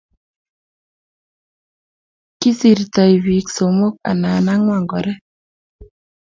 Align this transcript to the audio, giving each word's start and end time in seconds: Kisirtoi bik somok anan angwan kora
Kisirtoi 2.39 3.13
bik 3.25 3.45
somok 3.57 3.93
anan 4.09 4.45
angwan 4.53 4.83
kora 4.91 5.13